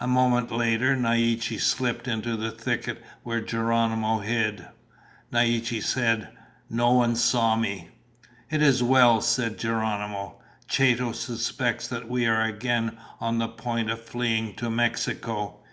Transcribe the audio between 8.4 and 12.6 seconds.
"It is well," said Geronimo. "Chato suspects that we are